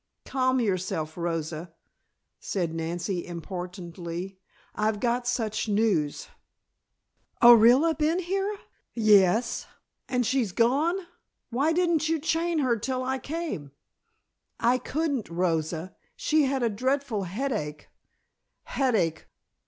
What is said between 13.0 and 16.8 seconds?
I came" "I couldn't, Rosa, she had a